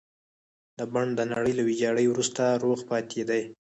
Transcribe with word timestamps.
دا 0.77 0.83
بڼ 0.93 1.05
د 1.15 1.21
نړۍ 1.33 1.53
له 1.55 1.63
ويجاړۍ 1.67 2.05
وروسته 2.09 2.43
روغ 2.63 2.79
پاتې 2.89 3.21
دی. 3.29 3.41